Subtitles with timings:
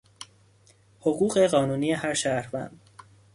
[1.01, 2.79] حقوق قانونی هر شهروند